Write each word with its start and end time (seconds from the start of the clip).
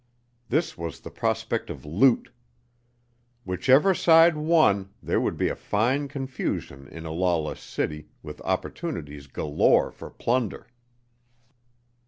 This 0.49 0.75
was 0.79 1.01
the 1.01 1.11
prospect 1.11 1.69
of 1.69 1.85
loot. 1.85 2.31
Whichever 3.43 3.93
side 3.93 4.35
won, 4.35 4.89
there 5.03 5.21
would 5.21 5.37
be 5.37 5.47
a 5.47 5.55
fine 5.55 6.07
confusion 6.07 6.87
in 6.87 7.05
a 7.05 7.11
lawless 7.11 7.59
city, 7.59 8.07
with 8.23 8.41
opportunities 8.41 9.27
galore 9.27 9.91
for 9.91 10.09
plunder. 10.09 10.65